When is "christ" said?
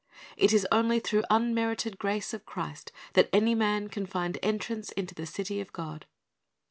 2.47-2.91